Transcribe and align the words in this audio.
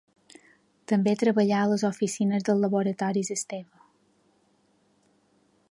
També 0.91 1.13
treballà 1.23 1.59
a 1.65 1.67
les 1.73 1.83
oficines 1.91 2.47
dels 2.49 2.63
Laboratoris 2.65 3.31
Esteve. 3.35 3.87